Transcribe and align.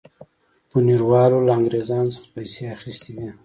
بونیروالو 0.69 1.45
له 1.47 1.51
انګرېزانو 1.59 2.13
څخه 2.15 2.27
پیسې 2.35 2.61
اخیستې 2.75 3.11
وې. 3.17 3.29